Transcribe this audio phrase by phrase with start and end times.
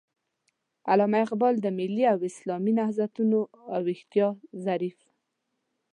[0.91, 3.39] علامه اقبال د ملي او اسلامي نهضتونو
[3.73, 4.33] او ويښتياو
[4.65, 4.97] ظريف